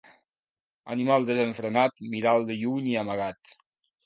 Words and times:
Animal 0.95 1.27
desenfrenat, 1.27 2.01
mira'l 2.15 2.49
de 2.49 2.57
lluny 2.63 2.89
i 2.97 2.97
amagat. 3.05 3.55